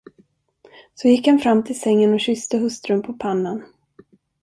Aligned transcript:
Så 0.95 1.07
gick 1.07 1.27
han 1.27 1.39
fram 1.39 1.63
till 1.63 1.79
sängen 1.79 2.13
och 2.13 2.19
kysste 2.19 2.57
hustrun 2.57 3.01
på 3.01 3.13
pannan. 3.13 3.63